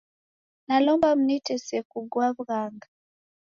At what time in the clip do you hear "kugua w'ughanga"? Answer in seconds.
1.91-2.87